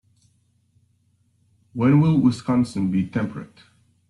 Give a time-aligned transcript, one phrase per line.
[1.73, 3.61] When will Wisconsin be temperate?